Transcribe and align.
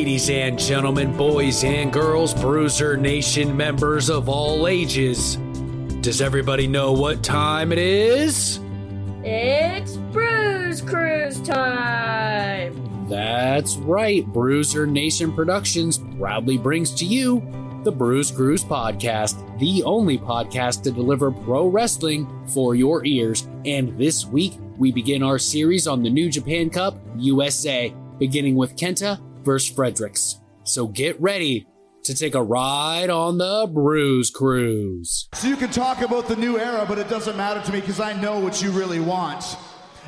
Ladies 0.00 0.30
and 0.30 0.58
gentlemen, 0.58 1.14
boys 1.14 1.62
and 1.62 1.92
girls, 1.92 2.32
Bruiser 2.32 2.96
Nation 2.96 3.54
members 3.54 4.08
of 4.08 4.30
all 4.30 4.66
ages, 4.66 5.36
does 6.00 6.22
everybody 6.22 6.66
know 6.66 6.90
what 6.90 7.22
time 7.22 7.70
it 7.70 7.76
is? 7.76 8.60
It's 9.22 9.98
Bruise 10.10 10.80
Cruise 10.80 11.38
time! 11.42 13.08
That's 13.10 13.76
right. 13.76 14.26
Bruiser 14.28 14.86
Nation 14.86 15.34
Productions 15.34 15.98
proudly 16.18 16.56
brings 16.56 16.94
to 16.94 17.04
you 17.04 17.42
the 17.84 17.92
Bruise 17.92 18.30
Cruise 18.30 18.64
Podcast, 18.64 19.58
the 19.58 19.82
only 19.82 20.16
podcast 20.16 20.82
to 20.84 20.90
deliver 20.90 21.30
pro 21.30 21.66
wrestling 21.66 22.26
for 22.46 22.74
your 22.74 23.04
ears. 23.04 23.46
And 23.66 23.98
this 23.98 24.24
week, 24.24 24.54
we 24.78 24.92
begin 24.92 25.22
our 25.22 25.38
series 25.38 25.86
on 25.86 26.02
the 26.02 26.08
New 26.08 26.30
Japan 26.30 26.70
Cup 26.70 26.96
USA, 27.18 27.94
beginning 28.18 28.56
with 28.56 28.76
Kenta 28.76 29.20
versus 29.44 29.74
Fredericks. 29.74 30.40
So 30.64 30.86
get 30.86 31.20
ready 31.20 31.66
to 32.04 32.14
take 32.14 32.34
a 32.34 32.42
ride 32.42 33.10
on 33.10 33.38
the 33.38 33.68
Bruise 33.72 34.30
Cruise. 34.30 35.28
So 35.34 35.48
you 35.48 35.56
can 35.56 35.70
talk 35.70 36.00
about 36.00 36.28
the 36.28 36.36
new 36.36 36.58
era, 36.58 36.84
but 36.88 36.98
it 36.98 37.08
doesn't 37.08 37.36
matter 37.36 37.60
to 37.60 37.72
me 37.72 37.80
because 37.80 38.00
I 38.00 38.18
know 38.20 38.40
what 38.40 38.62
you 38.62 38.70
really 38.70 39.00
want. 39.00 39.44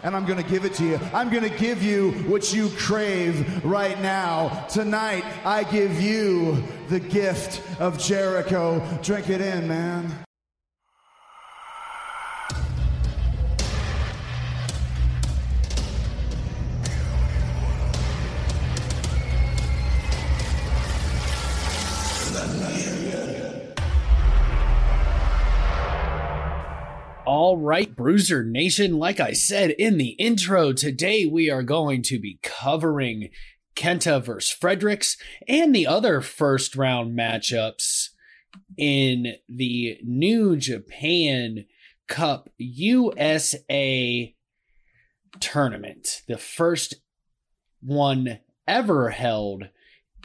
And 0.02 0.16
I'm 0.16 0.26
to 0.42 0.48
give 0.48 0.64
it 0.64 0.74
to 0.74 0.84
you. 0.84 1.00
I'm 1.12 1.30
to 1.44 1.48
give 1.48 1.82
you 1.82 2.10
what 2.26 2.52
you 2.52 2.70
crave 2.70 3.64
right 3.64 4.00
now. 4.00 4.66
Tonight, 4.68 5.24
I 5.44 5.62
give 5.62 6.00
you 6.00 6.62
the 6.88 6.98
gift 6.98 7.62
of 7.80 7.98
Jericho. 7.98 8.82
Drink 9.02 9.30
it 9.30 9.40
in, 9.40 9.68
man. 9.68 10.12
All 27.52 27.58
right, 27.58 27.94
Bruiser 27.94 28.42
Nation, 28.42 28.98
like 28.98 29.20
I 29.20 29.34
said 29.34 29.72
in 29.72 29.98
the 29.98 30.12
intro, 30.12 30.72
today 30.72 31.26
we 31.26 31.50
are 31.50 31.62
going 31.62 32.00
to 32.04 32.18
be 32.18 32.38
covering 32.42 33.28
Kenta 33.76 34.24
versus 34.24 34.50
Fredericks 34.50 35.18
and 35.46 35.74
the 35.74 35.86
other 35.86 36.22
first 36.22 36.74
round 36.74 37.14
matchups 37.14 38.08
in 38.78 39.34
the 39.50 39.98
New 40.02 40.56
Japan 40.56 41.66
Cup 42.08 42.48
USA 42.56 44.34
tournament, 45.38 46.22
the 46.26 46.38
first 46.38 47.02
one 47.82 48.38
ever 48.66 49.10
held 49.10 49.64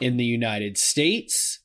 in 0.00 0.16
the 0.16 0.24
United 0.24 0.78
States. 0.78 1.60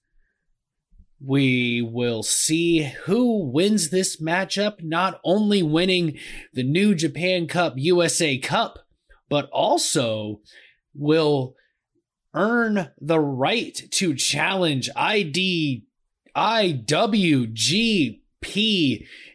We 1.26 1.82
will 1.82 2.22
see 2.22 2.92
who 3.06 3.46
wins 3.46 3.92
this 3.92 4.20
matchup, 4.22 4.84
not 4.84 5.22
only 5.24 5.64
winning 5.64 6.18
the 6.52 6.64
New 6.64 6.94
Japan 6.96 7.48
Cup 7.48 7.76
USA 7.78 8.38
Cup, 8.38 8.80
but 9.30 9.50
also 9.52 10.42
will 10.94 11.56
earn 12.34 12.92
the 13.00 13.22
right 13.22 13.80
to 13.92 14.16
challenge 14.16 14.90
ID 14.98 15.86
IWGP 16.36 18.20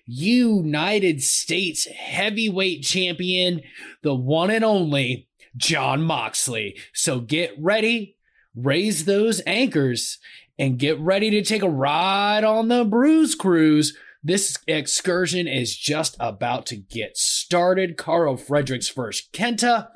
United 0.04 1.22
States 1.22 1.86
Heavyweight 1.86 2.82
Champion, 2.82 3.62
the 4.02 4.14
one 4.14 4.50
and 4.50 4.64
only 4.64 5.28
Jon 5.56 6.02
Moxley. 6.02 6.76
So 6.92 7.20
get 7.20 7.54
ready, 7.58 8.16
raise 8.54 9.04
those 9.06 9.40
anchors, 9.46 10.18
and 10.58 10.78
get 10.78 10.98
ready 10.98 11.30
to 11.30 11.42
take 11.42 11.62
a 11.62 11.70
ride 11.70 12.44
on 12.44 12.68
the 12.68 12.84
Bruise 12.84 13.34
Cruise. 13.34 13.96
This 14.22 14.58
excursion 14.66 15.46
is 15.46 15.76
just 15.76 16.16
about 16.18 16.66
to 16.66 16.76
get 16.76 17.16
started. 17.16 17.96
Karl 17.96 18.36
Fredericks 18.36 18.88
versus 18.88 19.28
Kenta, 19.32 19.88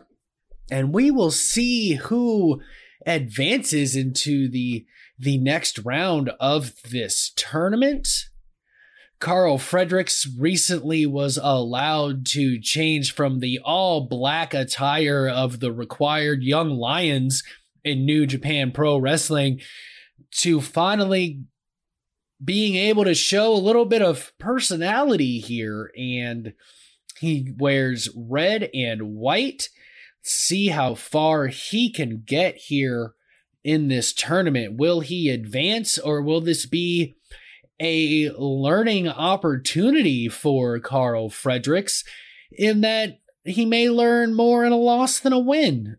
and 0.70 0.94
we 0.94 1.10
will 1.10 1.32
see 1.32 1.94
who 1.94 2.60
advances 3.04 3.96
into 3.96 4.48
the 4.48 4.86
the 5.18 5.38
next 5.38 5.78
round 5.80 6.30
of 6.40 6.72
this 6.90 7.32
tournament. 7.36 8.08
Karl 9.20 9.56
Fredericks 9.56 10.26
recently 10.36 11.06
was 11.06 11.38
allowed 11.40 12.26
to 12.26 12.60
change 12.60 13.14
from 13.14 13.38
the 13.38 13.60
all 13.64 14.08
black 14.08 14.52
attire 14.52 15.28
of 15.28 15.60
the 15.60 15.70
required 15.70 16.42
Young 16.42 16.70
Lions 16.70 17.44
in 17.84 18.04
New 18.04 18.26
Japan 18.26 18.72
Pro 18.72 18.98
Wrestling 18.98 19.60
to 20.38 20.60
finally 20.60 21.44
being 22.44 22.74
able 22.74 23.04
to 23.04 23.14
show 23.14 23.52
a 23.52 23.54
little 23.54 23.84
bit 23.84 24.02
of 24.02 24.32
personality 24.38 25.38
here. 25.38 25.92
And 25.96 26.54
he 27.20 27.52
wears 27.56 28.08
red 28.16 28.68
and 28.74 29.14
white. 29.14 29.68
See 30.22 30.68
how 30.68 30.94
far 30.94 31.46
he 31.46 31.90
can 31.90 32.22
get 32.24 32.56
here 32.56 33.14
in 33.64 33.88
this 33.88 34.12
tournament. 34.12 34.76
Will 34.76 35.00
he 35.00 35.30
advance 35.30 35.98
or 35.98 36.22
will 36.22 36.40
this 36.40 36.66
be 36.66 37.14
a 37.80 38.30
learning 38.30 39.08
opportunity 39.08 40.28
for 40.28 40.78
Karl 40.78 41.30
Fredericks 41.30 42.04
in 42.50 42.80
that 42.82 43.18
he 43.44 43.64
may 43.64 43.88
learn 43.88 44.34
more 44.34 44.64
in 44.64 44.72
a 44.72 44.76
loss 44.76 45.18
than 45.18 45.32
a 45.32 45.38
win? 45.38 45.96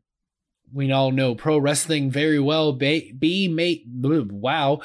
We 0.74 0.92
all 0.92 1.12
know 1.12 1.36
pro 1.36 1.58
wrestling 1.58 2.10
very 2.10 2.40
well. 2.40 2.74
Be, 2.74 3.12
be 3.12 3.48
made 3.48 3.84
wow. 4.32 4.82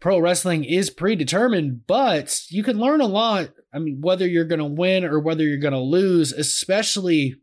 Pro 0.00 0.18
wrestling 0.18 0.64
is 0.64 0.90
predetermined 0.90 1.86
but 1.86 2.40
you 2.48 2.62
can 2.62 2.78
learn 2.78 3.00
a 3.00 3.06
lot. 3.06 3.50
I 3.72 3.78
mean 3.78 4.00
whether 4.00 4.26
you're 4.26 4.44
going 4.44 4.58
to 4.58 4.64
win 4.64 5.04
or 5.04 5.18
whether 5.18 5.44
you're 5.44 5.58
going 5.58 5.72
to 5.72 5.78
lose 5.78 6.32
especially 6.32 7.36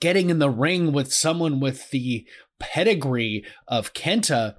getting 0.00 0.30
in 0.30 0.38
the 0.38 0.50
ring 0.50 0.92
with 0.92 1.12
someone 1.12 1.60
with 1.60 1.90
the 1.90 2.26
pedigree 2.58 3.44
of 3.68 3.94
kenta 3.94 4.56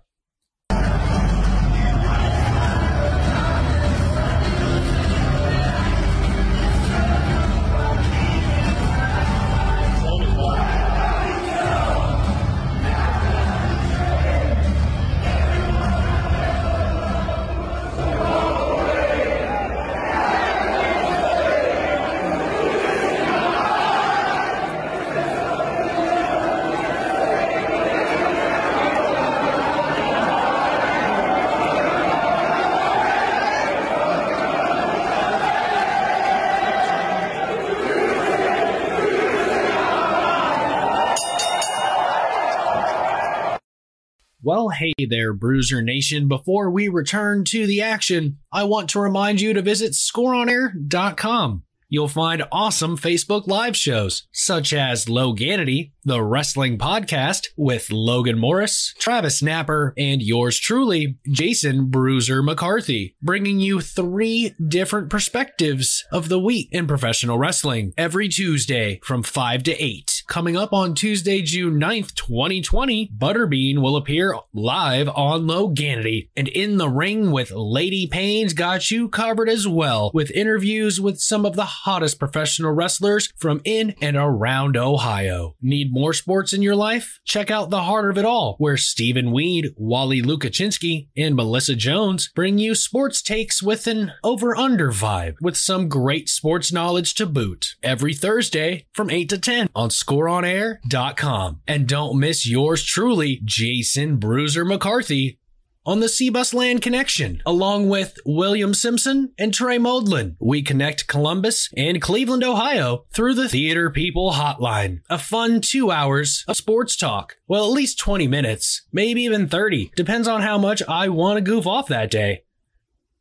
Well, 44.51 44.67
hey 44.67 44.91
there, 45.07 45.31
Bruiser 45.31 45.81
Nation. 45.81 46.27
Before 46.27 46.69
we 46.69 46.89
return 46.89 47.45
to 47.45 47.65
the 47.65 47.81
action, 47.81 48.39
I 48.51 48.65
want 48.65 48.89
to 48.89 48.99
remind 48.99 49.39
you 49.39 49.53
to 49.53 49.61
visit 49.61 49.93
scoreonair.com. 49.93 51.63
You'll 51.87 52.09
find 52.09 52.43
awesome 52.51 52.97
Facebook 52.97 53.47
live 53.47 53.77
shows, 53.77 54.27
such 54.33 54.73
as 54.73 55.05
Loganity, 55.05 55.93
the 56.03 56.23
wrestling 56.23 56.77
podcast 56.77 57.49
with 57.55 57.91
Logan 57.91 58.39
Morris, 58.39 58.93
Travis 58.97 59.43
Napper, 59.43 59.93
and 59.97 60.21
yours 60.21 60.59
truly, 60.59 61.17
Jason 61.29 61.89
Bruiser 61.89 62.41
McCarthy, 62.41 63.15
bringing 63.21 63.59
you 63.59 63.81
three 63.81 64.55
different 64.67 65.09
perspectives 65.09 66.03
of 66.11 66.29
the 66.29 66.39
week 66.39 66.69
in 66.71 66.87
professional 66.87 67.37
wrestling 67.37 67.93
every 67.97 68.27
Tuesday 68.27 68.99
from 69.03 69.21
5 69.21 69.63
to 69.63 69.83
8. 69.83 70.23
Coming 70.27 70.57
up 70.57 70.73
on 70.73 70.95
Tuesday, 70.95 71.41
June 71.41 71.79
9th, 71.79 72.15
2020, 72.15 73.11
Butterbean 73.17 73.81
will 73.81 73.95
appear 73.95 74.35
live 74.53 75.07
on 75.09 75.41
Loganity 75.41 76.29
and 76.35 76.47
in 76.47 76.77
the 76.77 76.89
ring 76.89 77.31
with 77.31 77.51
Lady 77.51 78.07
Payne's 78.07 78.53
got 78.53 78.89
you 78.89 79.07
covered 79.07 79.49
as 79.49 79.67
well 79.67 80.09
with 80.13 80.31
interviews 80.31 80.99
with 80.99 81.19
some 81.19 81.45
of 81.45 81.55
the 81.55 81.65
hottest 81.65 82.17
professional 82.17 82.71
wrestlers 82.71 83.31
from 83.37 83.61
in 83.63 83.93
and 84.01 84.15
around 84.15 84.75
Ohio. 84.75 85.55
Need 85.61 85.90
more 85.91 86.13
sports 86.13 86.53
in 86.53 86.61
your 86.61 86.75
life? 86.75 87.19
Check 87.25 87.51
out 87.51 87.69
The 87.69 87.83
Heart 87.83 88.11
of 88.11 88.17
It 88.17 88.25
All, 88.25 88.55
where 88.57 88.77
Stephen 88.77 89.33
Weed, 89.33 89.73
Wally 89.75 90.21
Lukaczynski, 90.21 91.09
and 91.17 91.35
Melissa 91.35 91.75
Jones 91.75 92.31
bring 92.33 92.57
you 92.57 92.73
sports 92.73 93.21
takes 93.21 93.61
with 93.61 93.85
an 93.85 94.13
over 94.23 94.55
under 94.55 94.91
vibe 94.91 95.35
with 95.41 95.57
some 95.57 95.89
great 95.89 96.29
sports 96.29 96.71
knowledge 96.71 97.15
to 97.15 97.25
boot. 97.25 97.75
Every 97.83 98.13
Thursday 98.13 98.85
from 98.93 99.09
8 99.09 99.27
to 99.29 99.37
10 99.37 99.69
on 99.75 99.89
Score 99.89 100.21
scoreonair.com. 100.21 101.61
And 101.67 101.87
don't 101.87 102.19
miss 102.19 102.47
yours 102.47 102.83
truly, 102.83 103.41
Jason 103.43 104.17
Bruiser 104.17 104.65
McCarthy, 104.65 105.39
on 105.85 105.99
the 105.99 106.07
Cbus 106.07 106.53
Land 106.53 106.81
Connection, 106.81 107.41
along 107.45 107.89
with 107.89 108.17
William 108.25 108.73
Simpson 108.73 109.33
and 109.37 109.53
Trey 109.53 109.77
Moldlin. 109.77 110.35
We 110.39 110.61
connect 110.61 111.07
Columbus 111.07 111.69
and 111.75 112.01
Cleveland, 112.01 112.43
Ohio 112.43 113.05
through 113.11 113.33
the 113.33 113.49
Theater 113.49 113.89
People 113.89 114.33
Hotline. 114.33 115.01
A 115.09 115.17
fun 115.17 115.61
two 115.61 115.91
hours 115.91 116.43
of 116.47 116.57
sports 116.57 116.95
talk. 116.95 117.37
Well, 117.47 117.65
at 117.65 117.71
least 117.71 117.99
20 117.99 118.27
minutes, 118.27 118.83
maybe 118.91 119.23
even 119.23 119.47
30. 119.47 119.91
Depends 119.95 120.27
on 120.27 120.41
how 120.41 120.57
much 120.57 120.83
I 120.87 121.09
want 121.09 121.37
to 121.37 121.41
goof 121.41 121.65
off 121.65 121.87
that 121.87 122.11
day. 122.11 122.43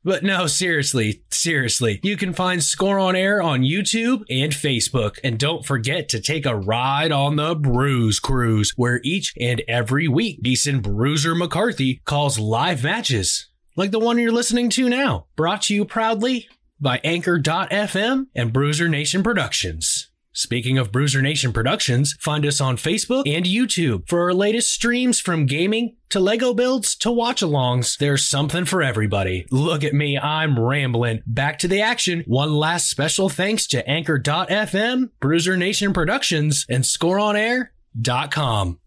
But 0.02 0.22
no, 0.22 0.46
seriously, 0.46 1.22
seriously, 1.30 2.00
you 2.02 2.16
can 2.16 2.32
find 2.32 2.62
Score 2.62 2.98
on 2.98 3.14
Air 3.14 3.42
on 3.42 3.60
YouTube 3.60 4.24
and 4.30 4.52
Facebook. 4.52 5.18
And 5.22 5.38
don't 5.38 5.64
forget 5.64 6.08
to 6.10 6.20
take 6.20 6.46
a 6.46 6.56
ride 6.56 7.12
on 7.12 7.36
the 7.36 7.54
Bruise 7.54 8.18
Cruise, 8.18 8.72
where 8.76 9.00
each 9.04 9.34
and 9.38 9.62
every 9.68 10.08
week, 10.08 10.42
Jason 10.42 10.80
Bruiser 10.80 11.34
McCarthy 11.34 12.00
calls 12.06 12.38
live 12.38 12.82
matches, 12.82 13.48
like 13.76 13.90
the 13.90 13.98
one 13.98 14.18
you're 14.18 14.32
listening 14.32 14.70
to 14.70 14.88
now. 14.88 15.26
Brought 15.36 15.62
to 15.62 15.74
you 15.74 15.84
proudly 15.84 16.48
by 16.80 17.00
Anchor.fm 17.04 18.26
and 18.34 18.52
Bruiser 18.52 18.88
Nation 18.88 19.22
Productions. 19.22 20.09
Speaking 20.32 20.78
of 20.78 20.92
Bruiser 20.92 21.20
Nation 21.20 21.52
Productions, 21.52 22.14
find 22.20 22.46
us 22.46 22.60
on 22.60 22.76
Facebook 22.76 23.24
and 23.26 23.44
YouTube 23.44 24.08
for 24.08 24.20
our 24.22 24.32
latest 24.32 24.72
streams 24.72 25.18
from 25.18 25.44
gaming 25.44 25.96
to 26.08 26.20
Lego 26.20 26.54
builds 26.54 26.94
to 26.96 27.10
watch 27.10 27.40
alongs. 27.40 27.98
There's 27.98 28.28
something 28.28 28.64
for 28.64 28.80
everybody. 28.80 29.46
Look 29.50 29.82
at 29.82 29.92
me, 29.92 30.16
I'm 30.16 30.56
rambling. 30.58 31.22
Back 31.26 31.58
to 31.60 31.68
the 31.68 31.80
action. 31.80 32.22
One 32.28 32.52
last 32.52 32.88
special 32.88 33.28
thanks 33.28 33.66
to 33.68 33.84
Anchor.fm, 33.88 35.10
Bruiser 35.18 35.56
Nation 35.56 35.92
Productions, 35.92 36.64
and 36.68 36.84
ScoreOnAir.com. 36.84 38.78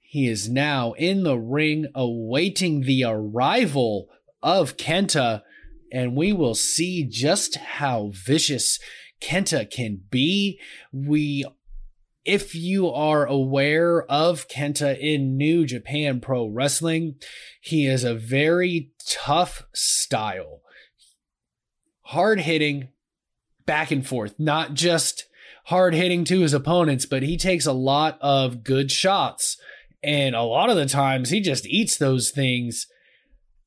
He 0.00 0.26
is 0.26 0.48
now 0.48 0.94
in 0.94 1.22
the 1.22 1.38
ring 1.38 1.86
awaiting 1.94 2.80
the 2.80 3.04
arrival 3.06 4.08
of 4.42 4.76
Kenta 4.76 5.42
and 5.92 6.16
we 6.16 6.32
will 6.32 6.54
see 6.54 7.04
just 7.04 7.56
how 7.56 8.10
vicious 8.14 8.78
Kenta 9.20 9.70
can 9.70 10.00
be. 10.10 10.58
We 10.92 11.44
if 12.24 12.54
you 12.54 12.90
are 12.90 13.24
aware 13.24 14.02
of 14.04 14.46
Kenta 14.48 14.98
in 14.98 15.36
New 15.36 15.64
Japan 15.64 16.20
Pro 16.20 16.46
Wrestling, 16.46 17.14
he 17.60 17.86
is 17.86 18.04
a 18.04 18.14
very 18.14 18.90
tough 19.06 19.64
style. 19.72 20.60
Hard 22.02 22.40
hitting, 22.40 22.88
back 23.64 23.90
and 23.90 24.06
forth, 24.06 24.34
not 24.38 24.74
just 24.74 25.26
hard 25.66 25.94
hitting 25.94 26.24
to 26.24 26.40
his 26.40 26.52
opponents, 26.52 27.06
but 27.06 27.22
he 27.22 27.36
takes 27.36 27.66
a 27.66 27.72
lot 27.72 28.18
of 28.20 28.64
good 28.64 28.90
shots. 28.90 29.56
And 30.02 30.34
a 30.34 30.42
lot 30.42 30.70
of 30.70 30.76
the 30.76 30.86
times 30.86 31.30
he 31.30 31.40
just 31.40 31.66
eats 31.66 31.96
those 31.96 32.30
things. 32.30 32.86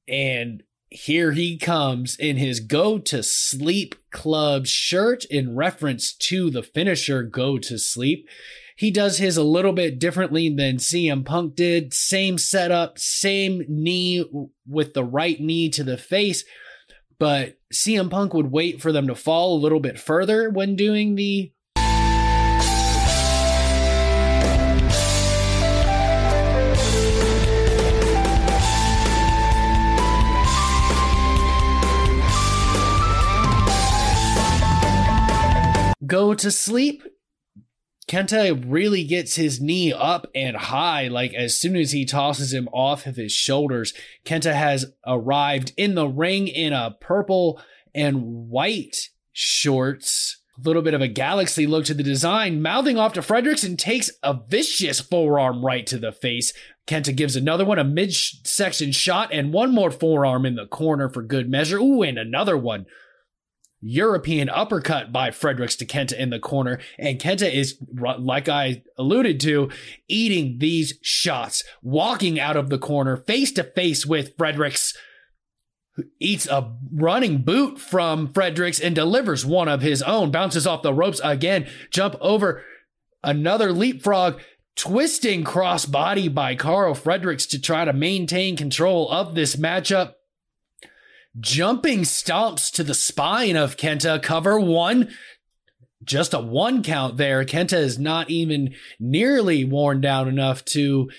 And 0.07 0.63
here 0.93 1.31
he 1.31 1.57
comes 1.57 2.15
in 2.15 2.37
his 2.37 2.59
go 2.59 2.99
to 2.99 3.23
sleep 3.23 3.95
club 4.11 4.67
shirt 4.67 5.25
in 5.25 5.55
reference 5.55 6.13
to 6.13 6.51
the 6.51 6.61
finisher 6.61 7.23
go 7.23 7.57
to 7.57 7.79
sleep. 7.79 8.29
He 8.75 8.91
does 8.91 9.17
his 9.17 9.35
a 9.35 9.43
little 9.43 9.73
bit 9.73 9.97
differently 9.97 10.49
than 10.49 10.77
CM 10.77 11.25
Punk 11.25 11.55
did. 11.55 11.95
Same 11.95 12.37
setup, 12.37 12.99
same 12.99 13.65
knee 13.67 14.23
with 14.67 14.93
the 14.93 15.03
right 15.03 15.39
knee 15.39 15.69
to 15.69 15.83
the 15.83 15.97
face. 15.97 16.43
But 17.17 17.57
CM 17.73 18.11
Punk 18.11 18.35
would 18.35 18.51
wait 18.51 18.79
for 18.79 18.91
them 18.91 19.07
to 19.07 19.15
fall 19.15 19.55
a 19.55 19.61
little 19.61 19.79
bit 19.79 19.99
further 19.99 20.49
when 20.49 20.75
doing 20.75 21.15
the 21.15 21.52
go 36.13 36.35
to 36.35 36.51
sleep. 36.51 37.01
Kenta 38.07 38.63
really 38.67 39.03
gets 39.03 39.35
his 39.35 39.59
knee 39.59 39.91
up 39.91 40.27
and 40.35 40.55
high. 40.55 41.07
Like 41.07 41.33
as 41.33 41.57
soon 41.57 41.75
as 41.75 41.91
he 41.91 42.05
tosses 42.05 42.53
him 42.53 42.69
off 42.71 43.07
of 43.07 43.15
his 43.15 43.31
shoulders, 43.31 43.95
Kenta 44.23 44.53
has 44.53 44.85
arrived 45.07 45.73
in 45.75 45.95
the 45.95 46.07
ring 46.07 46.47
in 46.47 46.71
a 46.71 46.95
purple 47.01 47.59
and 47.95 48.49
white 48.49 49.09
shorts. 49.31 50.39
A 50.55 50.61
little 50.61 50.83
bit 50.83 50.93
of 50.93 51.01
a 51.01 51.07
galaxy 51.07 51.65
look 51.65 51.85
to 51.85 51.95
the 51.95 52.03
design, 52.03 52.61
mouthing 52.61 52.99
off 52.99 53.13
to 53.13 53.23
Fredericks 53.23 53.63
and 53.63 53.79
takes 53.79 54.11
a 54.21 54.39
vicious 54.47 54.99
forearm 54.99 55.65
right 55.65 55.87
to 55.87 55.97
the 55.97 56.11
face. 56.11 56.53
Kenta 56.85 57.15
gives 57.15 57.35
another 57.35 57.65
one 57.65 57.79
a 57.79 57.83
midsection 57.83 58.91
shot 58.91 59.29
and 59.33 59.51
one 59.51 59.73
more 59.73 59.89
forearm 59.89 60.45
in 60.45 60.53
the 60.53 60.67
corner 60.67 61.09
for 61.09 61.23
good 61.23 61.49
measure. 61.49 61.79
Ooh, 61.79 62.03
and 62.03 62.19
another 62.19 62.55
one 62.55 62.85
European 63.85 64.49
uppercut 64.49 65.11
by 65.11 65.29
Fredericks 65.29 65.75
to 65.75 65.85
Kenta 65.85 66.13
in 66.13 66.29
the 66.29 66.39
corner. 66.39 66.79
And 66.97 67.19
Kenta 67.19 67.51
is, 67.51 67.77
like 67.91 68.47
I 68.47 68.83
alluded 68.97 69.41
to, 69.41 69.69
eating 70.07 70.59
these 70.59 70.97
shots, 71.01 71.63
walking 71.81 72.39
out 72.39 72.55
of 72.55 72.69
the 72.69 72.77
corner 72.77 73.17
face 73.17 73.51
to 73.53 73.63
face 73.63 74.05
with 74.05 74.37
Fredericks, 74.37 74.95
who 75.95 76.05
eats 76.19 76.47
a 76.47 76.73
running 76.93 77.39
boot 77.39 77.77
from 77.79 78.31
Fredericks 78.31 78.79
and 78.79 78.95
delivers 78.95 79.45
one 79.45 79.67
of 79.67 79.81
his 79.81 80.01
own, 80.01 80.31
bounces 80.31 80.65
off 80.65 80.81
the 80.81 80.93
ropes 80.93 81.19
again, 81.23 81.67
jump 81.91 82.15
over 82.21 82.63
another 83.23 83.71
leapfrog. 83.71 84.39
Twisting 84.75 85.43
crossbody 85.43 86.33
by 86.33 86.55
Karl 86.55 86.95
Fredericks 86.95 87.45
to 87.45 87.61
try 87.61 87.85
to 87.85 87.93
maintain 87.93 88.57
control 88.57 89.07
of 89.11 89.35
this 89.35 89.55
matchup 89.55 90.13
jumping 91.39 92.01
stomps 92.01 92.71
to 92.73 92.83
the 92.83 92.93
spine 92.93 93.55
of 93.55 93.77
Kenta. 93.77 94.21
Cover 94.21 94.59
one. 94.59 95.09
Just 96.03 96.33
a 96.33 96.39
one 96.39 96.83
count 96.83 97.15
there. 97.15 97.45
Kenta 97.45 97.77
is 97.77 97.97
not 97.97 98.29
even 98.29 98.75
nearly 98.99 99.63
worn 99.63 100.01
down 100.01 100.27
enough 100.27 100.65
to 100.65 101.09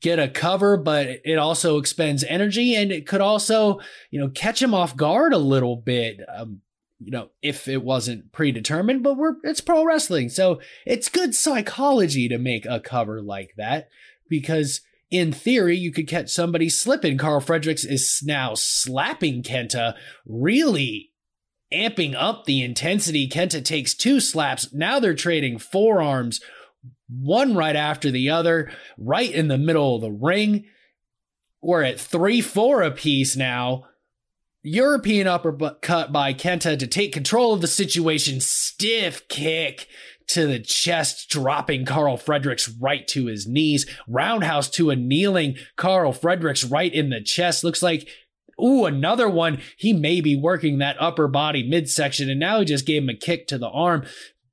get 0.00 0.18
a 0.18 0.28
cover, 0.28 0.76
but 0.76 1.06
it 1.24 1.38
also 1.38 1.78
expends 1.78 2.24
energy 2.24 2.74
and 2.74 2.90
it 2.90 3.06
could 3.06 3.20
also, 3.20 3.78
you 4.10 4.20
know, 4.20 4.28
catch 4.28 4.60
him 4.60 4.74
off 4.74 4.96
guard 4.96 5.32
a 5.32 5.38
little 5.38 5.76
bit. 5.76 6.20
Um, 6.28 6.62
you 6.98 7.12
know, 7.12 7.28
if 7.42 7.68
it 7.68 7.84
wasn't 7.84 8.32
predetermined, 8.32 9.02
but 9.02 9.16
we're 9.16 9.36
it's 9.44 9.60
pro 9.60 9.84
wrestling. 9.84 10.30
So 10.30 10.60
it's 10.84 11.08
good 11.08 11.34
psychology 11.34 12.28
to 12.28 12.38
make 12.38 12.66
a 12.66 12.80
cover 12.80 13.22
like 13.22 13.54
that 13.56 13.88
because 14.28 14.80
in 15.10 15.32
theory, 15.32 15.76
you 15.76 15.92
could 15.92 16.08
catch 16.08 16.30
somebody 16.30 16.68
slipping. 16.68 17.18
Karl 17.18 17.40
Fredericks 17.40 17.84
is 17.84 18.20
now 18.24 18.54
slapping 18.54 19.42
Kenta, 19.42 19.94
really 20.26 21.12
amping 21.72 22.14
up 22.16 22.44
the 22.44 22.62
intensity. 22.62 23.28
Kenta 23.28 23.64
takes 23.64 23.94
two 23.94 24.20
slaps. 24.20 24.72
Now 24.72 24.98
they're 24.98 25.14
trading 25.14 25.58
forearms, 25.58 26.40
one 27.08 27.54
right 27.54 27.76
after 27.76 28.10
the 28.10 28.30
other, 28.30 28.70
right 28.98 29.30
in 29.30 29.48
the 29.48 29.58
middle 29.58 29.96
of 29.96 30.00
the 30.00 30.10
ring. 30.10 30.64
We're 31.62 31.82
at 31.82 32.00
3 32.00 32.40
4 32.40 32.82
apiece 32.82 33.36
now. 33.36 33.84
European 34.62 35.26
uppercut 35.26 36.10
by 36.10 36.32
Kenta 36.32 36.78
to 36.78 36.86
take 36.86 37.12
control 37.12 37.52
of 37.52 37.60
the 37.60 37.66
situation. 37.66 38.40
Stiff 38.40 39.28
kick 39.28 39.86
to 40.28 40.46
the 40.46 40.60
chest, 40.60 41.28
dropping 41.28 41.84
Karl 41.84 42.16
Fredericks 42.16 42.68
right 42.68 43.06
to 43.08 43.26
his 43.26 43.46
knees. 43.46 43.86
Roundhouse 44.08 44.68
to 44.70 44.90
a 44.90 44.96
kneeling 44.96 45.56
Karl 45.76 46.12
Fredericks 46.12 46.64
right 46.64 46.92
in 46.92 47.10
the 47.10 47.20
chest. 47.20 47.64
Looks 47.64 47.82
like, 47.82 48.08
ooh, 48.62 48.84
another 48.84 49.28
one. 49.28 49.60
He 49.76 49.92
may 49.92 50.20
be 50.20 50.36
working 50.36 50.78
that 50.78 50.96
upper 51.00 51.28
body 51.28 51.68
midsection, 51.68 52.30
and 52.30 52.40
now 52.40 52.60
he 52.60 52.64
just 52.64 52.86
gave 52.86 53.02
him 53.02 53.08
a 53.08 53.14
kick 53.14 53.46
to 53.48 53.58
the 53.58 53.68
arm. 53.68 54.04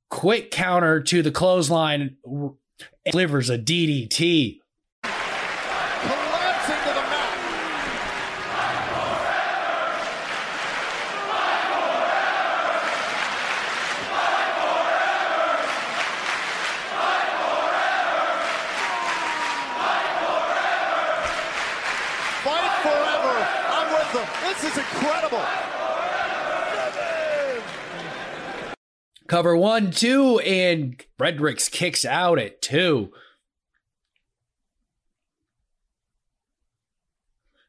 Quick 0.10 0.52
counter 0.52 1.02
to 1.02 1.22
the 1.22 1.32
clothesline, 1.32 2.18
delivers 3.06 3.50
a 3.50 3.58
DDT. 3.58 4.61
Cover 29.42 29.58
one, 29.58 29.90
two, 29.90 30.38
and 30.42 31.04
Fredericks 31.18 31.68
kicks 31.68 32.06
out 32.06 32.38
at 32.38 32.62
two. 32.62 33.12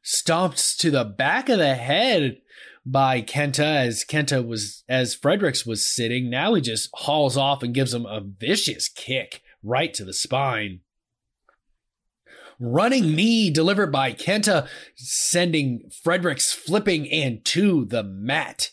Stomps 0.04 0.76
to 0.76 0.90
the 0.90 1.06
back 1.06 1.48
of 1.48 1.56
the 1.56 1.74
head 1.74 2.42
by 2.84 3.22
Kenta 3.22 3.64
as 3.86 4.04
Kenta 4.04 4.46
was 4.46 4.84
as 4.86 5.14
Fredericks 5.14 5.64
was 5.64 5.90
sitting. 5.90 6.28
Now 6.28 6.52
he 6.52 6.60
just 6.60 6.90
hauls 6.92 7.38
off 7.38 7.62
and 7.62 7.72
gives 7.72 7.94
him 7.94 8.04
a 8.04 8.20
vicious 8.20 8.90
kick 8.90 9.40
right 9.62 9.94
to 9.94 10.04
the 10.04 10.12
spine. 10.12 10.80
Running 12.60 13.16
knee 13.16 13.48
delivered 13.48 13.90
by 13.90 14.12
Kenta, 14.12 14.68
sending 14.94 15.90
Fredericks 16.04 16.52
flipping 16.52 17.10
and 17.10 17.42
to 17.46 17.86
the 17.86 18.02
mat. 18.02 18.72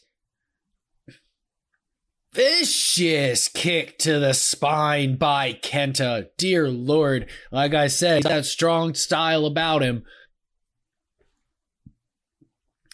Vicious 2.40 3.50
kick 3.50 3.98
to 3.98 4.18
the 4.18 4.34
spine 4.34 5.18
by 5.18 5.52
Kenta. 5.52 6.30
Dear 6.38 6.70
Lord, 6.70 7.30
like 7.52 7.74
I 7.74 7.88
said, 7.88 8.24
that 8.24 8.46
strong 8.46 8.94
style 8.94 9.46
about 9.46 9.82
him. 9.82 10.06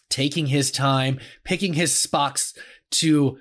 Taking 0.10 0.48
his 0.48 0.72
time, 0.72 1.20
picking 1.44 1.74
his 1.74 1.96
spots 1.96 2.56
to 2.94 3.38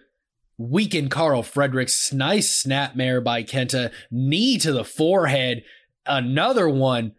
weaken 0.58 1.08
Karl 1.08 1.42
Fredericks. 1.42 2.12
Nice 2.12 2.62
snapmare 2.62 3.24
by 3.24 3.42
Kenta. 3.42 3.90
Knee 4.10 4.58
to 4.58 4.72
the 4.74 4.84
forehead. 4.84 5.62
Another 6.04 6.68
one. 6.68 7.12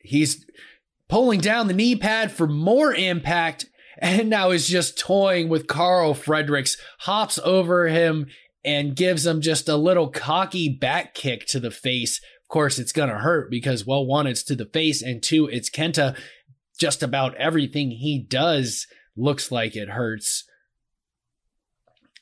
He's 0.00 0.44
pulling 1.08 1.38
down 1.38 1.68
the 1.68 1.72
knee 1.72 1.94
pad 1.94 2.32
for 2.32 2.48
more 2.48 2.92
impact 2.92 3.66
and 3.98 4.30
now 4.30 4.50
is 4.50 4.68
just 4.68 4.98
toying 4.98 5.48
with 5.48 5.66
Karl 5.66 6.14
Fredericks, 6.14 6.76
hops 7.00 7.38
over 7.44 7.88
him 7.88 8.26
and 8.64 8.96
gives 8.96 9.24
him 9.24 9.40
just 9.40 9.68
a 9.68 9.76
little 9.76 10.08
cocky 10.08 10.68
back 10.68 11.14
kick 11.14 11.46
to 11.46 11.60
the 11.60 11.70
face. 11.70 12.20
Of 12.42 12.48
course, 12.48 12.78
it's 12.78 12.92
going 12.92 13.08
to 13.08 13.16
hurt 13.16 13.50
because, 13.50 13.86
well, 13.86 14.04
one, 14.04 14.26
it's 14.26 14.42
to 14.44 14.56
the 14.56 14.66
face, 14.66 15.02
and 15.02 15.22
two, 15.22 15.46
it's 15.46 15.70
Kenta. 15.70 16.16
Just 16.78 17.02
about 17.02 17.34
everything 17.36 17.90
he 17.90 18.18
does 18.18 18.86
looks 19.16 19.50
like 19.50 19.76
it 19.76 19.88
hurts. 19.88 20.44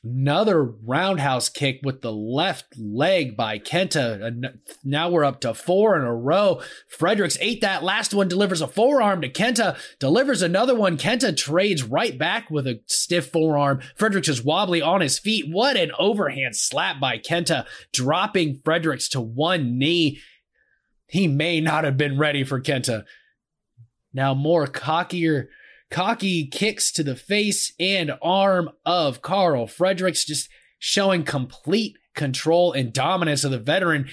Another 0.05 0.63
roundhouse 0.63 1.49
kick 1.49 1.79
with 1.81 2.03
the 2.03 2.13
left 2.13 2.77
leg 2.77 3.35
by 3.35 3.57
Kenta. 3.57 4.53
Now 4.83 5.09
we're 5.09 5.25
up 5.25 5.41
to 5.41 5.55
four 5.55 5.97
in 5.97 6.03
a 6.03 6.15
row. 6.15 6.61
Fredericks 6.87 7.39
ate 7.41 7.61
that 7.61 7.83
last 7.83 8.13
one, 8.13 8.27
delivers 8.27 8.61
a 8.61 8.67
forearm 8.67 9.21
to 9.21 9.29
Kenta, 9.29 9.75
delivers 9.97 10.43
another 10.43 10.75
one. 10.75 10.97
Kenta 10.97 11.35
trades 11.35 11.81
right 11.81 12.19
back 12.19 12.51
with 12.51 12.67
a 12.67 12.81
stiff 12.85 13.31
forearm. 13.31 13.81
Fredericks 13.95 14.29
is 14.29 14.43
wobbly 14.43 14.79
on 14.79 15.01
his 15.01 15.17
feet. 15.17 15.47
What 15.49 15.75
an 15.75 15.89
overhand 15.97 16.55
slap 16.55 16.99
by 16.99 17.17
Kenta, 17.17 17.65
dropping 17.91 18.61
Fredericks 18.63 19.09
to 19.09 19.19
one 19.19 19.79
knee. 19.79 20.19
He 21.07 21.27
may 21.27 21.59
not 21.61 21.83
have 21.83 21.97
been 21.97 22.19
ready 22.19 22.43
for 22.43 22.61
Kenta. 22.61 23.05
Now 24.13 24.35
more 24.35 24.67
cockier 24.67 25.47
cocky 25.95 26.45
kicks 26.45 26.91
to 26.91 27.03
the 27.03 27.15
face 27.15 27.71
and 27.79 28.11
arm 28.21 28.69
of 28.85 29.21
Karl 29.21 29.65
Fredericks, 29.65 30.25
just 30.25 30.49
showing 30.77 31.23
complete 31.23 31.95
control 32.13 32.73
and 32.73 32.91
dominance 32.91 33.45
of 33.45 33.51
the 33.51 33.59
veteran. 33.59 34.09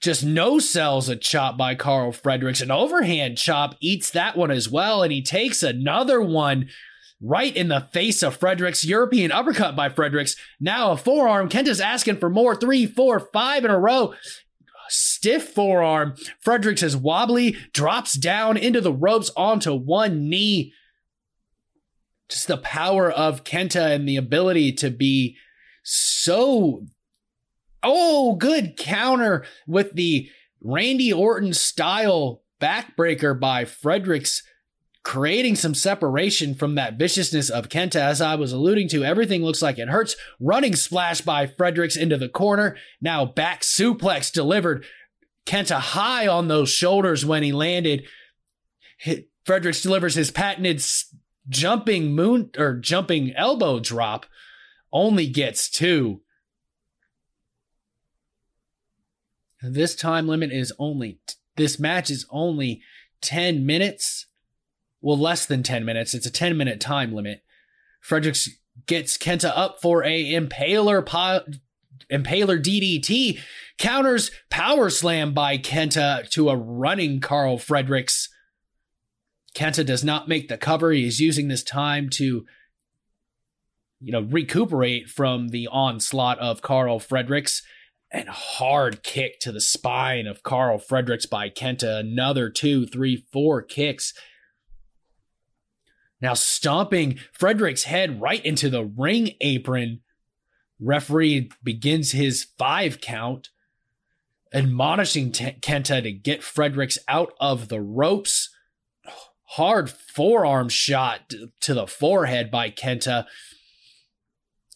Just 0.00 0.22
no 0.22 0.60
sells 0.60 1.08
a 1.08 1.16
chop 1.16 1.58
by 1.58 1.74
Karl 1.74 2.12
Fredericks. 2.12 2.60
An 2.60 2.70
overhand 2.70 3.38
chop 3.38 3.74
eats 3.80 4.12
that 4.12 4.36
one 4.36 4.52
as 4.52 4.68
well, 4.68 5.02
and 5.02 5.10
he 5.10 5.20
takes 5.20 5.64
another 5.64 6.22
one 6.22 6.68
right 7.20 7.56
in 7.56 7.66
the 7.66 7.88
face 7.92 8.22
of 8.22 8.36
Fredericks. 8.36 8.84
European 8.84 9.32
uppercut 9.32 9.74
by 9.74 9.88
Fredericks. 9.88 10.36
Now 10.60 10.92
a 10.92 10.96
forearm. 10.96 11.48
Kenta's 11.48 11.80
asking 11.80 12.18
for 12.18 12.30
more. 12.30 12.54
Three, 12.54 12.86
four, 12.86 13.18
five 13.18 13.64
in 13.64 13.72
a 13.72 13.80
row 13.80 14.14
stiff 14.88 15.48
forearm. 15.48 16.14
Fredericks 16.40 16.82
is 16.82 16.96
wobbly, 16.96 17.56
drops 17.72 18.14
down 18.14 18.56
into 18.56 18.80
the 18.80 18.92
ropes 18.92 19.30
onto 19.36 19.74
one 19.74 20.28
knee. 20.28 20.72
Just 22.28 22.48
the 22.48 22.58
power 22.58 23.10
of 23.10 23.44
Kenta 23.44 23.94
and 23.94 24.08
the 24.08 24.16
ability 24.16 24.72
to 24.72 24.90
be 24.90 25.36
so. 25.82 26.86
Oh, 27.82 28.34
good 28.34 28.76
counter 28.76 29.44
with 29.66 29.92
the 29.92 30.28
Randy 30.60 31.12
Orton 31.12 31.54
style 31.54 32.42
backbreaker 32.60 33.38
by 33.38 33.64
Fredericks 33.64 34.42
creating 35.02 35.56
some 35.56 35.74
separation 35.74 36.54
from 36.54 36.74
that 36.74 36.98
viciousness 36.98 37.50
of 37.50 37.68
Kenta. 37.68 37.96
As 37.96 38.20
I 38.20 38.34
was 38.34 38.52
alluding 38.52 38.88
to, 38.88 39.04
everything 39.04 39.42
looks 39.42 39.62
like 39.62 39.78
it 39.78 39.88
hurts. 39.88 40.16
Running 40.40 40.76
splash 40.76 41.20
by 41.20 41.46
Fredericks 41.46 41.96
into 41.96 42.16
the 42.16 42.28
corner. 42.28 42.76
Now 43.00 43.24
back 43.24 43.62
suplex 43.62 44.32
delivered. 44.32 44.84
Kenta 45.46 45.78
high 45.78 46.26
on 46.26 46.48
those 46.48 46.68
shoulders 46.68 47.24
when 47.24 47.42
he 47.42 47.52
landed. 47.52 48.06
Fredericks 49.44 49.82
delivers 49.82 50.14
his 50.14 50.30
patented 50.30 50.84
jumping 51.48 52.14
moon 52.14 52.50
or 52.58 52.74
jumping 52.74 53.32
elbow 53.34 53.80
drop. 53.80 54.26
Only 54.92 55.26
gets 55.26 55.70
two. 55.70 56.20
This 59.62 59.96
time 59.96 60.28
limit 60.28 60.52
is 60.52 60.72
only, 60.78 61.18
this 61.56 61.78
match 61.78 62.10
is 62.10 62.26
only 62.30 62.82
10 63.22 63.66
minutes 63.66 64.26
well, 65.00 65.18
less 65.18 65.46
than 65.46 65.62
10 65.62 65.84
minutes. 65.84 66.14
It's 66.14 66.26
a 66.26 66.30
10 66.30 66.56
minute 66.56 66.80
time 66.80 67.12
limit. 67.12 67.42
Fredericks 68.00 68.48
gets 68.86 69.16
Kenta 69.18 69.52
up 69.54 69.80
for 69.80 70.04
a 70.04 70.32
impaler 70.32 71.04
impaler 72.12 72.62
DDT, 72.62 73.40
counters 73.76 74.30
power 74.50 74.88
slam 74.90 75.34
by 75.34 75.58
Kenta 75.58 76.28
to 76.30 76.48
a 76.48 76.56
running 76.56 77.20
Karl 77.20 77.58
Fredericks. 77.58 78.28
Kenta 79.54 79.84
does 79.84 80.04
not 80.04 80.28
make 80.28 80.48
the 80.48 80.56
cover. 80.56 80.92
He 80.92 81.06
is 81.06 81.20
using 81.20 81.48
this 81.48 81.62
time 81.62 82.08
to 82.10 82.44
you 84.00 84.12
know, 84.12 84.20
recuperate 84.20 85.08
from 85.08 85.48
the 85.48 85.68
onslaught 85.68 86.38
of 86.38 86.62
Karl 86.62 86.98
Fredericks. 86.98 87.62
And 88.10 88.28
hard 88.28 89.02
kick 89.02 89.38
to 89.40 89.52
the 89.52 89.60
spine 89.60 90.26
of 90.26 90.42
Karl 90.42 90.78
Fredericks 90.78 91.26
by 91.26 91.50
Kenta. 91.50 92.00
Another 92.00 92.48
two, 92.48 92.86
three, 92.86 93.26
four 93.32 93.60
kicks 93.60 94.14
now 96.20 96.34
stomping 96.34 97.18
Fredericks' 97.32 97.84
head 97.84 98.20
right 98.20 98.44
into 98.44 98.68
the 98.68 98.84
ring 98.84 99.32
apron. 99.40 100.00
Referee 100.80 101.50
begins 101.62 102.12
his 102.12 102.46
five 102.56 103.00
count, 103.00 103.50
admonishing 104.52 105.32
T- 105.32 105.56
Kenta 105.60 106.02
to 106.02 106.12
get 106.12 106.42
Fredericks 106.42 106.98
out 107.08 107.32
of 107.40 107.68
the 107.68 107.80
ropes. 107.80 108.50
Hard 109.52 109.90
forearm 109.90 110.68
shot 110.68 111.32
to 111.60 111.74
the 111.74 111.86
forehead 111.86 112.50
by 112.50 112.70
Kenta. 112.70 113.26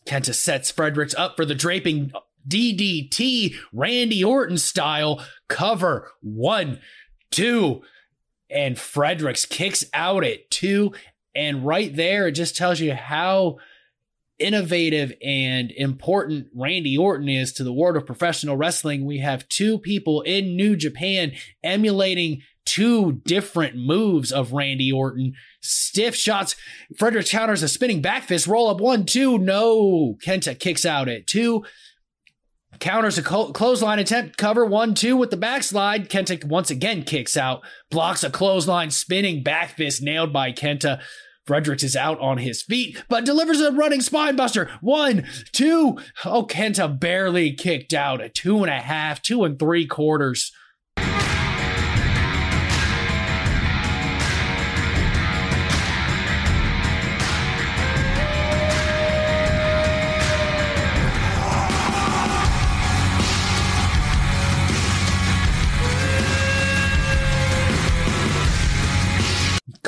Kenta 0.06 0.34
sets 0.34 0.70
Fredericks 0.70 1.14
up 1.14 1.36
for 1.36 1.44
the 1.44 1.54
draping 1.54 2.12
DDT, 2.48 3.54
Randy 3.72 4.24
Orton 4.24 4.58
style 4.58 5.24
cover. 5.48 6.10
One, 6.20 6.80
two, 7.30 7.82
and 8.50 8.78
Fredericks 8.78 9.46
kicks 9.46 9.84
out 9.94 10.24
at 10.24 10.50
two 10.50 10.92
and 11.34 11.64
right 11.64 11.94
there, 11.94 12.28
it 12.28 12.32
just 12.32 12.56
tells 12.56 12.80
you 12.80 12.94
how 12.94 13.58
innovative 14.38 15.12
and 15.22 15.70
important 15.72 16.48
Randy 16.54 16.96
Orton 16.98 17.28
is 17.28 17.52
to 17.54 17.64
the 17.64 17.72
world 17.72 17.96
of 17.96 18.06
professional 18.06 18.56
wrestling. 18.56 19.04
We 19.06 19.18
have 19.18 19.48
two 19.48 19.78
people 19.78 20.22
in 20.22 20.56
New 20.56 20.76
Japan 20.76 21.32
emulating 21.62 22.42
two 22.64 23.20
different 23.24 23.76
moves 23.76 24.32
of 24.32 24.52
Randy 24.52 24.90
Orton. 24.92 25.34
Stiff 25.60 26.14
shots. 26.14 26.56
Frederick 26.96 27.26
counters 27.26 27.62
a 27.62 27.68
spinning 27.68 28.02
back 28.02 28.24
fist. 28.24 28.46
Roll 28.46 28.68
up 28.68 28.80
one, 28.80 29.04
two. 29.04 29.38
No. 29.38 30.16
Kenta 30.24 30.58
kicks 30.58 30.84
out 30.84 31.08
at 31.08 31.26
two. 31.26 31.64
Counters 32.80 33.18
a 33.18 33.22
clothesline 33.22 33.98
attempt, 33.98 34.36
cover 34.36 34.64
one, 34.64 34.94
two 34.94 35.16
with 35.16 35.30
the 35.30 35.36
backslide. 35.36 36.08
Kenta 36.08 36.44
once 36.44 36.70
again 36.70 37.04
kicks 37.04 37.36
out, 37.36 37.62
blocks 37.90 38.24
a 38.24 38.30
clothesline, 38.30 38.90
spinning 38.90 39.42
back 39.42 39.76
fist 39.76 40.02
nailed 40.02 40.32
by 40.32 40.52
Kenta. 40.52 41.00
Fredericks 41.46 41.82
is 41.82 41.96
out 41.96 42.20
on 42.20 42.38
his 42.38 42.62
feet, 42.62 43.02
but 43.08 43.24
delivers 43.24 43.60
a 43.60 43.72
running 43.72 44.00
spinebuster. 44.00 44.70
One, 44.80 45.26
two. 45.52 45.98
Oh, 46.24 46.44
Kenta 46.44 46.98
barely 46.98 47.52
kicked 47.52 47.92
out. 47.92 48.20
A 48.20 48.28
two 48.28 48.62
and 48.62 48.70
a 48.70 48.80
half, 48.80 49.20
two 49.22 49.44
and 49.44 49.58
three 49.58 49.86
quarters. 49.86 50.52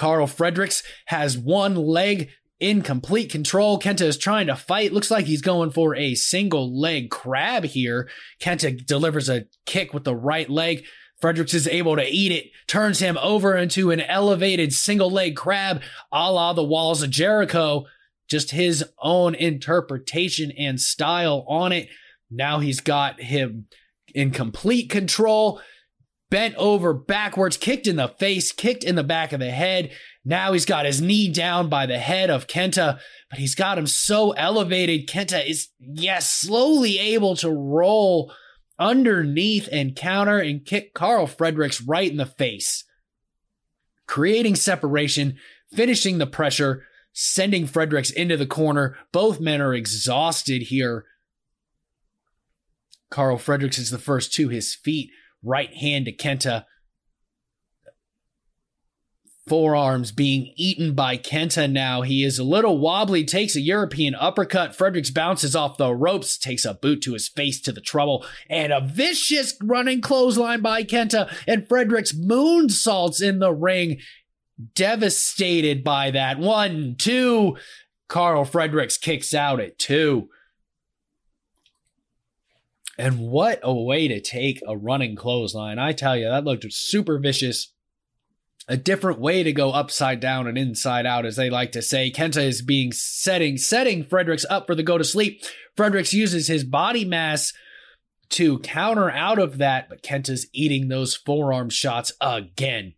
Karl 0.04 0.26
Fredericks 0.26 0.82
has 1.06 1.38
one 1.38 1.76
leg 1.76 2.28
in 2.60 2.82
complete 2.82 3.32
control. 3.32 3.78
Kenta 3.78 4.02
is 4.02 4.18
trying 4.18 4.48
to 4.48 4.54
fight. 4.54 4.92
Looks 4.92 5.10
like 5.10 5.24
he's 5.24 5.40
going 5.40 5.70
for 5.70 5.96
a 5.96 6.14
single 6.14 6.78
leg 6.78 7.08
crab 7.08 7.64
here. 7.64 8.10
Kenta 8.38 8.84
delivers 8.84 9.30
a 9.30 9.46
kick 9.64 9.94
with 9.94 10.04
the 10.04 10.14
right 10.14 10.50
leg. 10.50 10.84
Fredericks 11.22 11.54
is 11.54 11.66
able 11.66 11.96
to 11.96 12.06
eat 12.06 12.32
it, 12.32 12.50
turns 12.66 12.98
him 12.98 13.16
over 13.16 13.56
into 13.56 13.90
an 13.90 14.02
elevated 14.02 14.74
single 14.74 15.10
leg 15.10 15.36
crab 15.36 15.80
a 16.12 16.30
la 16.30 16.52
the 16.52 16.62
walls 16.62 17.02
of 17.02 17.08
Jericho. 17.08 17.86
Just 18.28 18.50
his 18.50 18.84
own 19.02 19.34
interpretation 19.34 20.52
and 20.58 20.78
style 20.78 21.46
on 21.48 21.72
it. 21.72 21.88
Now 22.30 22.58
he's 22.58 22.80
got 22.80 23.22
him 23.22 23.68
in 24.14 24.32
complete 24.32 24.90
control, 24.90 25.62
bent 26.30 26.54
over 26.56 26.92
backwards, 26.92 27.56
kicked 27.56 27.86
in 27.86 27.96
the 27.96 28.08
face, 28.08 28.52
kicked 28.52 28.84
in 28.84 28.94
the 28.94 29.04
back 29.04 29.32
of 29.32 29.40
the 29.40 29.50
head. 29.50 29.90
Now 30.24 30.52
he's 30.52 30.64
got 30.64 30.86
his 30.86 31.00
knee 31.00 31.30
down 31.32 31.68
by 31.68 31.86
the 31.86 31.98
head 31.98 32.30
of 32.30 32.46
Kenta, 32.46 32.98
but 33.30 33.38
he's 33.38 33.54
got 33.54 33.78
him 33.78 33.86
so 33.86 34.32
elevated. 34.32 35.08
Kenta 35.08 35.46
is, 35.46 35.68
yes, 35.78 36.30
slowly 36.30 36.98
able 36.98 37.36
to 37.36 37.50
roll 37.50 38.32
underneath 38.78 39.68
and 39.70 39.94
counter 39.94 40.38
and 40.38 40.64
kick 40.64 40.94
Karl 40.94 41.26
Fredericks 41.26 41.80
right 41.80 42.10
in 42.10 42.16
the 42.16 42.26
face, 42.26 42.84
creating 44.06 44.56
separation, 44.56 45.36
finishing 45.72 46.18
the 46.18 46.26
pressure, 46.26 46.84
sending 47.12 47.66
Fredericks 47.66 48.10
into 48.10 48.36
the 48.36 48.46
corner. 48.46 48.96
Both 49.12 49.40
men 49.40 49.60
are 49.60 49.74
exhausted 49.74 50.62
here. 50.62 51.04
Karl 53.10 53.38
Fredericks 53.38 53.78
is 53.78 53.90
the 53.90 53.98
first 53.98 54.32
to 54.34 54.48
his 54.48 54.74
feet, 54.74 55.10
right 55.44 55.72
hand 55.74 56.06
to 56.06 56.12
Kenta 56.12 56.64
forearms 59.46 60.10
being 60.10 60.52
eaten 60.56 60.94
by 60.94 61.18
Kenta 61.18 61.70
now. 61.70 62.02
He 62.02 62.24
is 62.24 62.38
a 62.38 62.44
little 62.44 62.78
wobbly, 62.78 63.24
takes 63.24 63.54
a 63.54 63.60
European 63.60 64.14
uppercut. 64.14 64.74
Fredericks 64.74 65.10
bounces 65.10 65.54
off 65.54 65.76
the 65.76 65.94
ropes, 65.94 66.38
takes 66.38 66.64
a 66.64 66.74
boot 66.74 67.02
to 67.02 67.12
his 67.12 67.28
face 67.28 67.60
to 67.62 67.72
the 67.72 67.80
trouble, 67.80 68.24
and 68.48 68.72
a 68.72 68.80
vicious 68.80 69.54
running 69.62 70.00
clothesline 70.00 70.62
by 70.62 70.82
Kenta. 70.82 71.32
And 71.46 71.68
Fredericks 71.68 72.12
moonsaults 72.12 73.22
in 73.22 73.38
the 73.38 73.52
ring, 73.52 74.00
devastated 74.74 75.84
by 75.84 76.10
that. 76.12 76.38
One, 76.38 76.96
two. 76.98 77.56
Karl 78.08 78.44
Fredericks 78.44 78.98
kicks 78.98 79.34
out 79.34 79.60
at 79.60 79.78
two. 79.78 80.28
And 82.96 83.18
what 83.18 83.60
a 83.62 83.74
way 83.74 84.08
to 84.08 84.20
take 84.20 84.62
a 84.66 84.76
running 84.76 85.16
clothesline. 85.16 85.78
I 85.78 85.92
tell 85.92 86.16
you, 86.16 86.28
that 86.28 86.44
looked 86.44 86.70
super 86.72 87.18
vicious 87.18 87.72
a 88.66 88.76
different 88.76 89.20
way 89.20 89.42
to 89.42 89.52
go 89.52 89.72
upside 89.72 90.20
down 90.20 90.46
and 90.46 90.56
inside 90.56 91.04
out, 91.06 91.26
as 91.26 91.36
they 91.36 91.50
like 91.50 91.72
to 91.72 91.82
say. 91.82 92.10
Kenta 92.10 92.42
is 92.42 92.62
being 92.62 92.92
setting 92.92 93.58
setting 93.58 94.04
Fredericks 94.04 94.46
up 94.48 94.66
for 94.66 94.74
the 94.74 94.82
go 94.82 94.96
to 94.96 95.04
sleep. 95.04 95.42
Fredericks 95.76 96.14
uses 96.14 96.46
his 96.46 96.64
body 96.64 97.04
mass 97.04 97.52
to 98.30 98.58
counter 98.60 99.10
out 99.10 99.38
of 99.38 99.58
that, 99.58 99.88
but 99.88 100.02
Kenta's 100.02 100.46
eating 100.52 100.88
those 100.88 101.14
forearm 101.14 101.68
shots 101.68 102.12
again. 102.20 102.94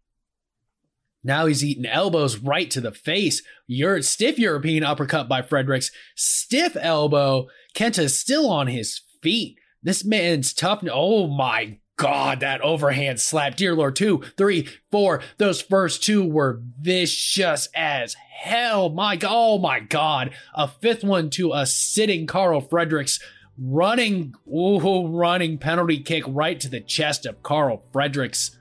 Now 1.25 1.47
he's 1.47 1.65
eating 1.65 1.87
elbows 1.87 2.39
right 2.39 2.71
to 2.71 2.81
the 2.81 2.93
face. 2.93 3.43
You're 3.67 4.01
stiff 4.03 4.39
European 4.39 4.85
uppercut 4.85 5.29
by 5.29 5.43
Fredericks. 5.43 5.91
Stiff 6.15 6.77
elbow. 6.81 7.49
Kenta's 7.75 8.19
still 8.19 8.49
on 8.49 8.69
his 8.69 9.01
feet. 9.21 9.59
This 9.83 10.05
man's 10.05 10.53
tough. 10.53 10.83
Oh 10.91 11.27
my 11.27 11.79
God, 11.97 12.41
that 12.41 12.61
overhand 12.61 13.21
slap. 13.21 13.57
Dear 13.57 13.75
Lord, 13.75 13.97
two, 13.97 14.23
three, 14.37 14.69
four. 14.91 15.23
Those 15.39 15.63
first 15.63 16.03
two 16.03 16.25
were 16.25 16.61
vicious 16.81 17.69
as 17.75 18.15
hell. 18.15 18.91
My 18.91 19.17
God, 19.17 19.31
oh 19.33 19.59
my 19.59 19.81
God. 19.81 20.35
A 20.55 20.69
fifth 20.69 21.03
one 21.03 21.31
to 21.31 21.53
a 21.53 21.67
sitting 21.67 22.27
Karl 22.27 22.61
Fredericks 22.61 23.19
running, 23.59 24.35
ooh, 24.47 25.07
running 25.07 25.59
penalty 25.59 26.01
kick 26.01 26.25
right 26.27 26.61
to 26.61 26.69
the 26.69 26.81
chest 26.81 27.25
of 27.25 27.43
Karl 27.43 27.85
Fredericks. 27.93 28.57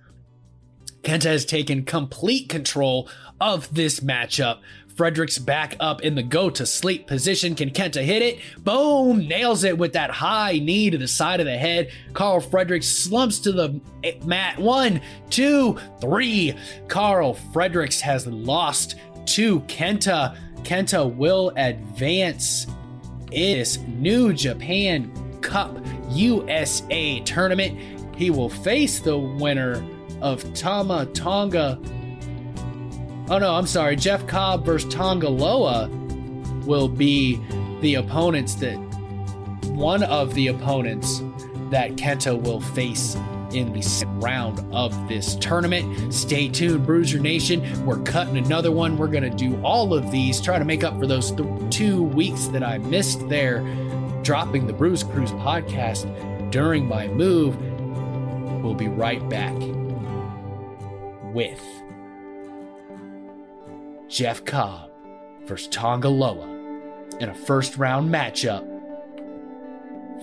Kenta 1.01 1.25
has 1.25 1.45
taken 1.45 1.83
complete 1.83 2.49
control 2.49 3.09
of 3.39 3.73
this 3.73 3.99
matchup. 3.99 4.59
Fredericks 4.95 5.37
back 5.37 5.75
up 5.81 6.01
in 6.01 6.15
the 6.15 6.23
go 6.23 6.49
to 6.49 6.65
sleep 6.65 7.05
position. 7.05 7.53
Can 7.53 7.69
Kenta 7.69 8.01
hit 8.01 8.21
it? 8.21 8.39
Boom! 8.59 9.27
Nails 9.27 9.65
it 9.65 9.77
with 9.77 9.93
that 9.93 10.09
high 10.09 10.53
knee 10.59 10.89
to 10.89 10.97
the 10.97 11.07
side 11.07 11.41
of 11.41 11.45
the 11.45 11.57
head. 11.57 11.91
Karl 12.13 12.39
Fredericks 12.39 12.87
slumps 12.87 13.39
to 13.39 13.51
the 13.51 13.79
mat. 14.23 14.57
One, 14.57 15.01
two, 15.29 15.77
three. 15.99 16.55
Karl 16.87 17.33
Fredericks 17.33 17.99
has 17.99 18.25
lost 18.25 18.95
to 19.25 19.59
Kenta. 19.61 20.37
Kenta 20.63 21.13
will 21.13 21.51
advance 21.57 22.67
in 23.31 23.57
this 23.57 23.77
New 23.79 24.33
Japan 24.33 25.11
Cup 25.41 25.77
USA 26.11 27.19
tournament. 27.21 27.77
He 28.15 28.29
will 28.29 28.49
face 28.49 28.99
the 28.99 29.17
winner 29.17 29.85
of 30.21 30.53
Tama 30.53 31.07
Tonga 31.07 31.79
Oh 33.27 33.39
no, 33.39 33.55
I'm 33.55 33.65
sorry. 33.65 33.95
Jeff 33.95 34.27
Cobb 34.27 34.65
versus 34.65 34.93
Tanga 34.93 35.29
Loa 35.29 35.87
will 36.65 36.87
be 36.87 37.41
the 37.81 37.95
opponents 37.95 38.55
that 38.55 38.75
one 39.69 40.03
of 40.03 40.33
the 40.35 40.47
opponents 40.47 41.21
that 41.71 41.95
Kenta 41.95 42.39
will 42.39 42.61
face 42.61 43.15
in 43.51 43.73
the 43.73 43.81
second 43.81 44.19
round 44.21 44.59
of 44.73 45.07
this 45.07 45.35
tournament. 45.35 46.13
Stay 46.13 46.47
tuned, 46.49 46.85
Bruiser 46.85 47.19
Nation. 47.19 47.85
We're 47.85 48.01
cutting 48.03 48.37
another 48.37 48.71
one. 48.71 48.97
We're 48.97 49.07
going 49.07 49.23
to 49.23 49.35
do 49.35 49.59
all 49.63 49.93
of 49.93 50.11
these, 50.11 50.39
try 50.39 50.59
to 50.59 50.65
make 50.65 50.83
up 50.83 50.97
for 50.99 51.07
those 51.07 51.31
th- 51.31 51.49
two 51.71 52.03
weeks 52.03 52.45
that 52.47 52.63
I 52.63 52.77
missed 52.77 53.27
there, 53.27 53.59
dropping 54.21 54.67
the 54.67 54.73
Bruise 54.73 55.03
Cruise 55.03 55.31
podcast 55.31 56.51
during 56.51 56.87
my 56.87 57.07
move. 57.07 57.55
We'll 58.63 58.75
be 58.75 58.87
right 58.87 59.27
back 59.29 59.55
with 61.33 61.61
Jeff 64.07 64.45
Cobb 64.45 64.91
versus 65.45 65.67
Tonga 65.67 66.09
Loa 66.09 66.47
in 67.19 67.29
a 67.29 67.35
first 67.35 67.77
round 67.77 68.13
matchup 68.13 68.65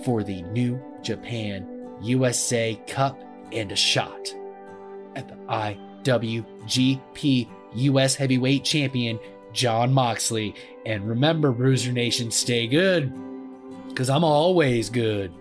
for 0.03 0.23
the 0.23 0.41
New 0.43 0.81
Japan 1.01 1.67
USA 2.01 2.79
Cup 2.87 3.21
and 3.51 3.71
a 3.71 3.75
shot 3.75 4.33
at 5.15 5.27
the 5.27 5.35
IWGP 6.03 7.47
US 7.75 8.15
Heavyweight 8.15 8.63
Champion 8.63 9.19
Jon 9.53 9.93
Moxley. 9.93 10.55
And 10.85 11.07
remember, 11.07 11.51
Bruiser 11.51 11.91
Nation, 11.91 12.31
stay 12.31 12.67
good 12.67 13.13
because 13.89 14.09
I'm 14.09 14.23
always 14.23 14.89
good. 14.89 15.33